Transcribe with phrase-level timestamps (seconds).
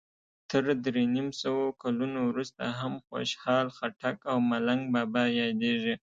[0.49, 5.95] تر درې نیم سوو کلونو وروسته هم خوشال خټک او ملنګ بابا یادیږي.